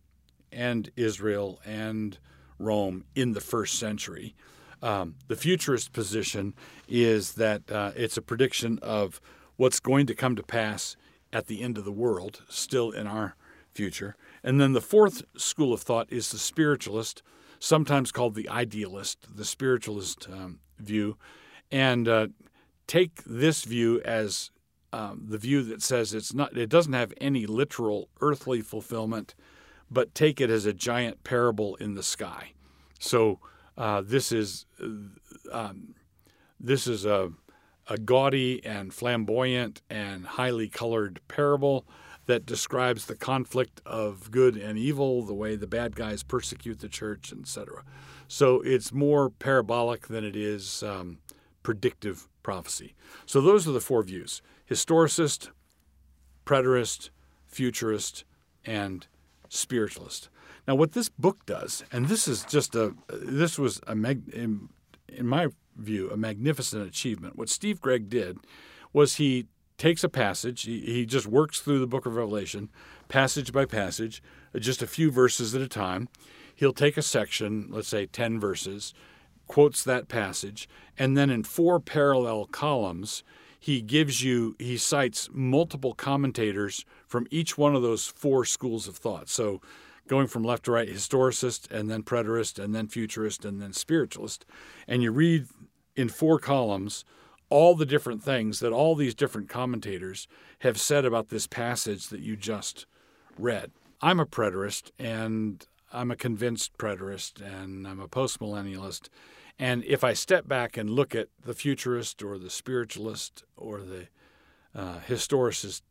and 0.52 0.90
Israel 0.96 1.60
and 1.66 2.18
Rome 2.60 3.06
in 3.16 3.34
the 3.34 3.42
first 3.42 3.80
century. 3.80 4.36
Um, 4.82 5.16
the 5.28 5.36
futurist 5.36 5.94
position 5.94 6.54
is 6.88 7.34
that 7.34 7.72
uh, 7.72 7.92
it's 7.96 8.18
a 8.18 8.22
prediction 8.22 8.80
of 8.82 9.22
what's 9.56 9.80
going 9.80 10.08
to 10.08 10.16
come 10.16 10.36
to 10.36 10.44
pass 10.44 10.96
at 11.32 11.48
the 11.48 11.62
end 11.62 11.78
of 11.78 11.86
the 11.86 11.92
world, 11.92 12.42
still 12.50 12.92
in 12.92 13.08
our 13.08 13.36
future. 13.72 14.16
And 14.44 14.60
then 14.60 14.74
the 14.74 14.82
fourth 14.82 15.24
school 15.38 15.74
of 15.74 15.82
thought 15.82 16.12
is 16.12 16.32
the 16.32 16.38
spiritualist, 16.38 17.24
sometimes 17.60 18.12
called 18.12 18.36
the 18.36 18.50
idealist, 18.50 19.36
the 19.36 19.46
spiritualist 19.46 20.28
um, 20.32 20.60
view. 20.78 21.18
And 21.72 22.08
uh, 22.08 22.28
take 22.86 23.24
this 23.26 23.64
view 23.64 24.02
as 24.02 24.52
um, 24.94 25.26
the 25.28 25.40
view 25.40 25.64
that 25.64 25.82
says 25.82 26.14
it's 26.14 26.34
not 26.34 26.56
it 26.56 26.70
doesn't 26.70 26.94
have 26.94 27.14
any 27.20 27.48
literal 27.48 28.10
earthly 28.22 28.62
fulfillment, 28.62 29.34
but 29.90 30.14
take 30.14 30.40
it 30.40 30.52
as 30.52 30.68
a 30.68 30.74
giant 30.74 31.24
parable 31.24 31.76
in 31.78 31.96
the 31.96 32.04
sky. 32.04 32.54
So 33.00 33.40
uh, 33.76 34.04
this 34.06 34.32
is 34.32 34.68
um, 35.52 35.96
this 36.60 36.86
is 36.86 37.06
a 37.06 37.32
a 37.88 37.98
gaudy 37.98 38.64
and 38.64 38.94
flamboyant 38.94 39.82
and 39.90 40.26
highly 40.26 40.70
colored 40.70 41.20
parable 41.28 41.86
that 42.28 42.46
describes 42.46 43.08
the 43.08 43.16
conflict 43.16 43.82
of 43.86 44.32
good 44.32 44.56
and 44.56 44.78
evil, 44.78 45.24
the 45.24 45.34
way 45.34 45.56
the 45.56 45.68
bad 45.68 45.96
guys 45.96 46.24
persecute 46.24 46.80
the 46.80 46.88
church, 46.88 47.34
etc. 47.38 47.84
So 48.28 48.62
it's 48.62 48.94
more 48.94 49.32
parabolic 49.32 50.08
than 50.08 50.24
it 50.24 50.36
is 50.36 50.84
um, 50.84 51.18
predictive 51.64 52.28
prophecy. 52.44 52.96
So 53.26 53.42
those 53.42 53.68
are 53.68 53.72
the 53.72 53.82
four 53.82 54.04
views 54.04 54.42
historicist, 54.70 55.50
preterist, 56.46 57.10
futurist, 57.48 58.24
and 58.66 59.08
spiritualist. 59.50 60.30
Now, 60.68 60.76
what 60.76 60.94
this 60.94 61.10
book 61.10 61.46
does, 61.46 61.84
and 61.92 62.08
this 62.08 62.28
is 62.28 62.44
just 62.46 62.76
a, 62.76 62.94
this 63.10 63.60
was 63.60 63.82
a, 63.88 63.92
in, 63.94 64.70
in 65.10 65.28
my 65.28 65.48
view, 65.76 66.10
a 66.10 66.18
magnificent 66.18 66.88
achievement. 66.88 67.38
What 67.38 67.50
Steve 67.50 67.82
Gregg 67.82 68.10
did 68.10 68.38
was 68.94 69.16
he 69.16 69.48
takes 69.78 70.04
a 70.04 70.10
passage, 70.10 70.64
he, 70.64 70.80
he 70.82 71.06
just 71.06 71.28
works 71.28 71.60
through 71.60 71.80
the 71.80 71.88
book 71.88 72.06
of 72.06 72.16
Revelation, 72.16 72.70
passage 73.10 73.52
by 73.52 73.66
passage, 73.66 74.24
just 74.58 74.82
a 74.82 74.88
few 74.88 75.12
verses 75.12 75.54
at 75.54 75.62
a 75.62 75.68
time. 75.68 76.08
He'll 76.56 76.74
take 76.74 76.96
a 76.96 77.02
section, 77.02 77.68
let's 77.70 77.88
say 77.88 78.06
10 78.06 78.40
verses, 78.40 78.94
quotes 79.48 79.84
that 79.84 80.08
passage, 80.08 80.68
and 80.98 81.18
then 81.18 81.30
in 81.30 81.44
four 81.44 81.80
parallel 81.80 82.46
columns, 82.46 83.24
he 83.60 83.82
gives 83.82 84.24
you 84.24 84.56
he 84.60 84.78
cites 84.78 85.30
multiple 85.32 85.94
commentators 85.94 86.86
from 87.08 87.28
each 87.32 87.58
one 87.58 87.76
of 87.76 87.82
those 87.82 88.08
four 88.08 88.46
schools 88.46 88.88
of 88.88 88.98
thought. 88.98 89.30
So 89.30 89.62
going 90.08 90.28
from 90.28 90.44
left 90.44 90.66
to 90.66 90.72
right, 90.72 90.90
historicist, 90.90 91.72
and 91.72 91.90
then 91.90 92.04
preterist, 92.04 92.62
and 92.62 92.76
then 92.76 92.88
futurist, 92.88 93.46
and 93.46 93.62
then 93.62 93.74
spiritualist. 93.74 94.46
And 94.88 95.02
you 95.02 95.12
read 95.12 95.48
in 95.96 96.10
four 96.10 96.40
columns 96.40 97.06
all 97.50 97.76
the 97.76 97.86
different 97.86 98.24
things 98.24 98.60
that 98.60 98.74
all 98.74 98.96
these 98.96 99.16
different 99.16 99.48
commentators 99.48 100.28
have 100.60 100.80
said 100.80 101.06
about 101.06 101.30
this 101.30 101.48
passage 101.48 102.08
that 102.10 102.20
you 102.20 102.36
just 102.36 102.86
read. 103.38 103.72
I'm 104.02 104.20
a 104.20 104.26
preterist, 104.26 104.92
and 105.00 105.66
I'm 105.94 106.12
a 106.12 106.16
convinced 106.16 106.78
preterist, 106.78 107.40
and 107.42 107.88
I'm 107.88 108.00
a 108.00 108.08
postmillennialist. 108.08 109.10
And 109.60 109.84
if 109.86 110.04
I 110.04 110.14
step 110.14 110.48
back 110.48 110.76
and 110.76 110.90
look 110.90 111.14
at 111.14 111.28
the 111.46 111.54
futurist 111.54 112.24
or 112.24 112.38
the 112.38 112.50
spiritualist 112.50 113.44
or 113.56 113.82
the 113.82 114.08
uh, 114.76 114.98
historicist 115.08 115.84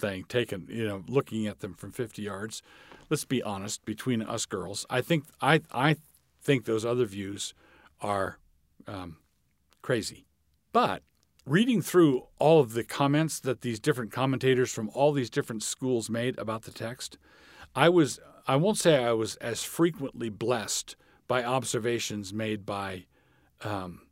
thing, 0.00 0.24
taken, 0.24 0.66
you 0.70 0.88
know, 0.88 1.04
looking 1.06 1.46
at 1.46 1.60
them 1.60 1.74
from 1.74 1.92
50 1.92 2.22
yards, 2.22 2.62
let's 3.10 3.26
be 3.26 3.42
honest, 3.42 3.84
between 3.84 4.22
us 4.22 4.46
girls, 4.46 4.86
I 4.88 5.02
think 5.02 5.24
I 5.42 5.60
I 5.70 5.96
think 6.40 6.64
those 6.64 6.84
other 6.84 7.04
views 7.04 7.52
are 8.00 8.38
um, 8.86 9.18
crazy. 9.82 10.24
But 10.72 11.02
reading 11.44 11.82
through 11.82 12.26
all 12.38 12.60
of 12.60 12.72
the 12.72 12.84
comments 12.84 13.38
that 13.40 13.60
these 13.60 13.78
different 13.78 14.10
commentators 14.10 14.72
from 14.72 14.88
all 14.94 15.12
these 15.12 15.30
different 15.30 15.62
schools 15.62 16.08
made 16.08 16.38
about 16.38 16.62
the 16.62 16.70
text, 16.70 17.18
I 17.76 17.90
was 17.90 18.18
I 18.46 18.56
won't 18.56 18.78
say 18.78 19.02
I 19.04 19.12
was 19.12 19.36
as 19.36 19.62
frequently 19.62 20.28
blessed 20.28 20.96
by 21.28 21.44
observations 21.44 22.32
made 22.32 22.66
by 22.66 23.06
um, 23.62 24.02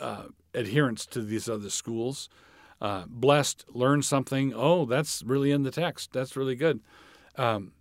uh, 0.00 0.24
adherents 0.54 1.06
to 1.06 1.22
these 1.22 1.48
other 1.48 1.70
schools. 1.70 2.28
Uh, 2.80 3.04
blessed, 3.06 3.64
learn 3.72 4.02
something. 4.02 4.52
Oh, 4.54 4.86
that's 4.86 5.22
really 5.22 5.50
in 5.50 5.62
the 5.62 5.70
text. 5.70 6.12
That's 6.12 6.36
really 6.36 6.54
good. 6.54 6.80
Um, 7.36 7.72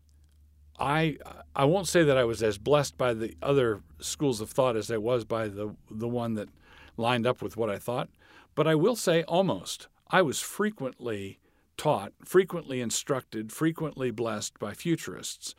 I 0.80 1.18
I 1.56 1.66
won't 1.66 1.88
say 1.88 2.04
that 2.04 2.18
I 2.18 2.24
was 2.24 2.42
as 2.42 2.58
blessed 2.58 2.98
by 2.98 3.14
the 3.14 3.36
other 3.42 3.82
schools 4.00 4.40
of 4.42 4.50
thought 4.50 4.76
as 4.76 4.92
I 4.92 4.98
was 4.98 5.26
by 5.26 5.48
the 5.48 5.76
the 5.90 6.08
one 6.08 6.36
that 6.36 6.50
lined 6.98 7.26
up 7.26 7.42
with 7.42 7.58
what 7.58 7.70
I 7.70 7.78
thought, 7.78 8.10
but 8.56 8.68
I 8.68 8.76
will 8.76 8.96
say 8.96 9.24
almost. 9.24 9.88
I 10.12 10.22
was 10.22 10.42
frequently 10.42 11.40
taught, 11.80 12.12
frequently 12.26 12.82
instructed, 12.82 13.54
frequently 13.54 14.12
blessed 14.12 14.60
by 14.60 14.74
futurists 14.74 15.56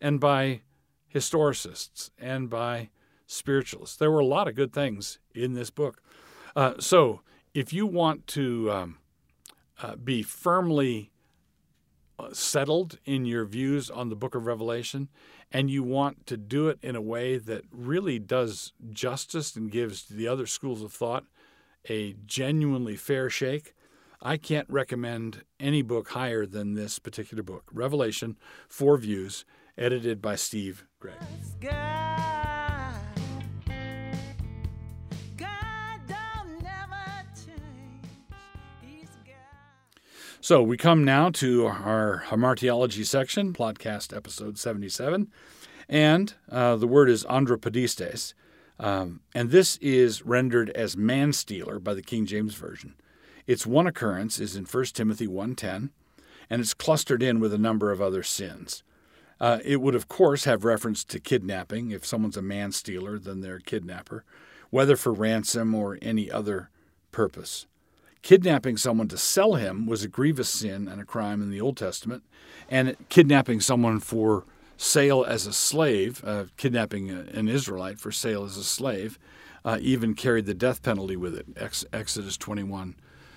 and 0.00 0.20
by 0.20 0.60
historicists 1.12 2.10
and 2.16 2.48
by 2.48 2.90
spiritualists. 3.26 3.96
There 3.96 4.10
were 4.10 4.20
a 4.20 4.24
lot 4.24 4.46
of 4.46 4.54
good 4.54 4.72
things 4.72 5.18
in 5.34 5.54
this 5.54 5.70
book. 5.70 6.00
Uh, 6.54 6.74
so, 6.78 7.22
if 7.54 7.72
you 7.72 7.86
want 7.86 8.28
to 8.28 8.70
um, 8.70 8.98
uh, 9.82 9.96
be 9.96 10.22
firmly 10.22 11.10
uh, 12.18 12.32
settled 12.32 12.98
in 13.04 13.24
your 13.24 13.44
views 13.44 13.90
on 13.90 14.08
the 14.08 14.16
book 14.16 14.36
of 14.36 14.46
Revelation, 14.46 15.08
and 15.50 15.68
you 15.68 15.82
want 15.82 16.24
to 16.26 16.36
do 16.36 16.68
it 16.68 16.78
in 16.82 16.94
a 16.94 17.02
way 17.02 17.36
that 17.36 17.62
really 17.72 18.20
does 18.20 18.72
justice 18.92 19.56
and 19.56 19.72
gives 19.72 20.04
the 20.04 20.28
other 20.28 20.46
schools 20.46 20.82
of 20.82 20.92
thought 20.92 21.24
a 21.88 22.14
genuinely 22.26 22.94
fair 22.94 23.28
shake, 23.28 23.74
I 24.26 24.38
can't 24.38 24.68
recommend 24.70 25.42
any 25.60 25.82
book 25.82 26.08
higher 26.08 26.46
than 26.46 26.72
this 26.72 26.98
particular 26.98 27.42
book 27.42 27.64
Revelation, 27.70 28.38
Four 28.68 28.96
Views, 28.96 29.44
edited 29.76 30.22
by 30.22 30.36
Steve 30.36 30.86
Gregg. 30.98 31.16
So 40.40 40.62
we 40.62 40.76
come 40.76 41.04
now 41.04 41.30
to 41.30 41.66
our 41.66 42.24
hamartiology 42.28 43.04
section, 43.06 43.52
Plodcast 43.52 44.14
episode 44.16 44.58
77. 44.58 45.30
And 45.88 46.34
uh, 46.50 46.76
the 46.76 46.86
word 46.86 47.10
is 47.10 47.24
andrapodistes, 47.24 48.32
Um, 48.78 49.20
and 49.34 49.50
this 49.50 49.76
is 49.78 50.24
rendered 50.24 50.70
as 50.70 50.96
man 50.96 51.32
stealer 51.32 51.78
by 51.78 51.94
the 51.94 52.02
King 52.02 52.26
James 52.26 52.54
Version. 52.54 52.94
Its 53.46 53.66
one 53.66 53.86
occurrence 53.86 54.40
is 54.40 54.56
in 54.56 54.64
1 54.64 54.84
Timothy 54.86 55.26
1.10, 55.26 55.90
and 56.50 56.60
it's 56.60 56.74
clustered 56.74 57.22
in 57.22 57.40
with 57.40 57.52
a 57.52 57.58
number 57.58 57.90
of 57.90 58.00
other 58.00 58.22
sins. 58.22 58.82
Uh, 59.40 59.58
it 59.64 59.80
would, 59.80 59.94
of 59.94 60.08
course, 60.08 60.44
have 60.44 60.64
reference 60.64 61.04
to 61.04 61.20
kidnapping. 61.20 61.90
If 61.90 62.06
someone's 62.06 62.36
a 62.36 62.42
man 62.42 62.72
stealer, 62.72 63.18
then 63.18 63.40
they're 63.40 63.56
a 63.56 63.62
kidnapper, 63.62 64.24
whether 64.70 64.96
for 64.96 65.12
ransom 65.12 65.74
or 65.74 65.98
any 66.00 66.30
other 66.30 66.70
purpose. 67.12 67.66
Kidnapping 68.22 68.78
someone 68.78 69.08
to 69.08 69.18
sell 69.18 69.54
him 69.54 69.86
was 69.86 70.02
a 70.02 70.08
grievous 70.08 70.48
sin 70.48 70.88
and 70.88 71.00
a 71.00 71.04
crime 71.04 71.42
in 71.42 71.50
the 71.50 71.60
Old 71.60 71.76
Testament, 71.76 72.22
and 72.70 72.96
kidnapping 73.10 73.60
someone 73.60 74.00
for 74.00 74.44
sale 74.78 75.24
as 75.28 75.46
a 75.46 75.52
slave, 75.52 76.22
uh, 76.24 76.44
kidnapping 76.56 77.10
an 77.10 77.48
Israelite 77.48 77.98
for 77.98 78.10
sale 78.10 78.44
as 78.44 78.56
a 78.56 78.64
slave, 78.64 79.18
uh, 79.64 79.78
even 79.80 80.14
carried 80.14 80.46
the 80.46 80.54
death 80.54 80.82
penalty 80.82 81.16
with 81.16 81.34
it. 81.34 81.46
Ex- 81.56 81.84
Exodus 81.92 82.36
21 82.36 82.96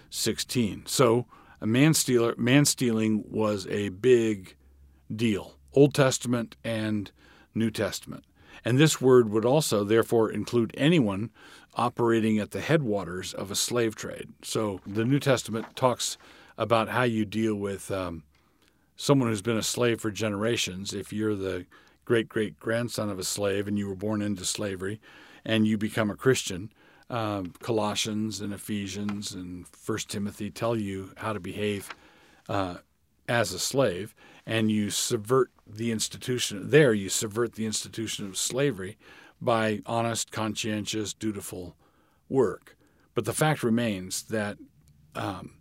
16. 0.09 0.83
So, 0.85 1.25
a 1.59 1.67
man 1.67 1.93
stealer, 1.93 2.35
man 2.37 2.65
stealing 2.65 3.23
was 3.27 3.65
a 3.67 3.89
big 3.89 4.55
deal, 5.13 5.55
Old 5.73 5.93
Testament 5.93 6.55
and 6.63 7.11
New 7.55 7.71
Testament. 7.71 8.23
And 8.63 8.77
this 8.77 9.01
word 9.01 9.29
would 9.29 9.45
also, 9.45 9.83
therefore, 9.83 10.31
include 10.31 10.73
anyone 10.77 11.31
operating 11.75 12.39
at 12.39 12.51
the 12.51 12.61
headwaters 12.61 13.33
of 13.33 13.51
a 13.51 13.55
slave 13.55 13.95
trade. 13.95 14.29
So 14.41 14.81
the 14.85 15.05
New 15.05 15.19
Testament 15.19 15.75
talks 15.75 16.17
about 16.57 16.89
how 16.89 17.03
you 17.03 17.23
deal 17.23 17.55
with 17.55 17.91
um, 17.91 18.23
someone 18.95 19.29
who's 19.29 19.43
been 19.43 19.57
a 19.57 19.63
slave 19.63 20.01
for 20.01 20.11
generations. 20.11 20.93
If 20.93 21.13
you're 21.13 21.35
the 21.35 21.65
great 22.03 22.29
great 22.29 22.59
grandson 22.59 23.09
of 23.09 23.19
a 23.19 23.23
slave 23.23 23.67
and 23.67 23.77
you 23.77 23.87
were 23.87 23.95
born 23.95 24.21
into 24.21 24.45
slavery 24.45 24.99
and 25.45 25.67
you 25.67 25.77
become 25.77 26.09
a 26.09 26.15
Christian, 26.15 26.71
um, 27.09 27.53
Colossians 27.59 28.41
and 28.41 28.53
Ephesians 28.53 29.33
and 29.33 29.67
First 29.67 30.09
Timothy 30.09 30.49
tell 30.51 30.75
you 30.75 31.11
how 31.17 31.33
to 31.33 31.39
behave 31.39 31.89
uh, 32.49 32.77
as 33.27 33.53
a 33.53 33.59
slave, 33.59 34.15
and 34.45 34.71
you 34.71 34.89
subvert 34.89 35.51
the 35.65 35.91
institution. 35.91 36.69
There, 36.69 36.93
you 36.93 37.09
subvert 37.09 37.53
the 37.53 37.65
institution 37.65 38.25
of 38.25 38.37
slavery 38.37 38.97
by 39.41 39.81
honest, 39.85 40.31
conscientious, 40.31 41.13
dutiful 41.13 41.75
work. 42.29 42.75
But 43.13 43.25
the 43.25 43.33
fact 43.33 43.63
remains 43.63 44.23
that 44.23 44.57
um, 45.15 45.55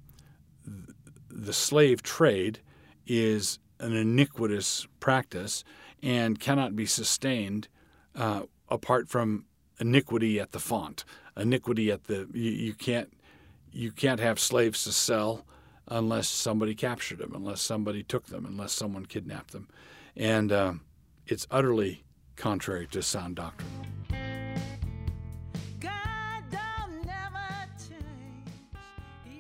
the 1.29 1.53
slave 1.53 2.03
trade 2.03 2.61
is 3.07 3.59
an 3.81 3.95
iniquitous 3.95 4.87
practice 5.01 5.65
and 6.03 6.39
cannot 6.39 6.77
be 6.77 6.87
sustained 6.87 7.69
uh, 8.15 8.43
apart 8.69 9.09
from 9.09 9.45
iniquity 9.81 10.41
at 10.41 10.53
the 10.53 10.59
font, 10.59 11.05
iniquity 11.37 11.91
at 11.91 12.05
the 12.05 12.29
you, 12.33 12.51
you, 12.51 12.75
can't 12.75 13.13
you 13.73 13.91
can't 13.93 14.21
have 14.21 14.39
slaves 14.39 14.85
to 14.85 14.93
sell 14.93 15.45
unless 15.89 16.29
somebody 16.29 16.75
captured 16.75 17.19
them, 17.19 17.33
unless 17.35 17.61
somebody 17.61 18.03
took 18.03 18.27
them, 18.27 18.45
unless 18.45 18.73
someone 18.73 19.07
kidnapped 19.07 19.53
them, 19.53 19.69
and 20.17 20.51
uh, 20.53 20.73
it's 21.27 21.47
utterly 21.51 22.05
contrary 22.37 22.87
to 22.89 23.03
sound 23.03 23.37
doctrine. 23.37 23.71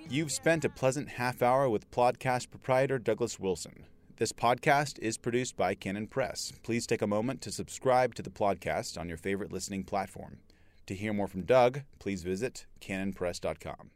You've 0.09 0.31
spent 0.31 0.65
a 0.65 0.69
pleasant 0.69 1.09
half 1.09 1.43
hour 1.43 1.69
with 1.69 1.91
Plodcast 1.91 2.51
proprietor 2.51 2.99
Douglas 2.99 3.41
Wilson. 3.41 3.87
This 4.19 4.33
podcast 4.33 4.99
is 5.01 5.19
produced 5.19 5.59
by 5.59 5.75
Canon 5.75 6.07
Press. 6.07 6.51
Please 6.63 6.87
take 6.87 7.03
a 7.03 7.07
moment 7.07 7.43
to 7.43 7.53
subscribe 7.53 8.15
to 8.15 8.23
the 8.23 8.31
podcast 8.31 8.99
on 8.99 9.11
your 9.11 9.19
favorite 9.19 9.53
listening 9.53 9.85
platform. 9.85 10.39
To 10.87 10.95
hear 10.95 11.13
more 11.13 11.29
from 11.29 11.43
Doug, 11.43 11.83
please 11.99 12.23
visit 12.23 12.65
canonpress.com. 12.81 13.91